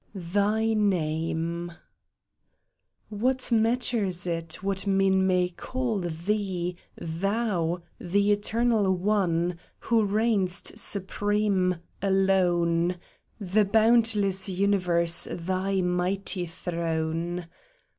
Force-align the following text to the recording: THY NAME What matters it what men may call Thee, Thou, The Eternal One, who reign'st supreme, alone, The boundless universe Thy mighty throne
THY 0.15 0.73
NAME 0.73 1.73
What 3.09 3.51
matters 3.51 4.25
it 4.25 4.55
what 4.63 4.87
men 4.87 5.27
may 5.27 5.49
call 5.49 5.99
Thee, 5.99 6.75
Thou, 6.99 7.83
The 7.99 8.31
Eternal 8.31 8.95
One, 8.97 9.59
who 9.79 10.07
reign'st 10.07 10.79
supreme, 10.79 11.75
alone, 12.01 12.95
The 13.39 13.63
boundless 13.63 14.49
universe 14.49 15.27
Thy 15.31 15.81
mighty 15.83 16.47
throne 16.47 17.45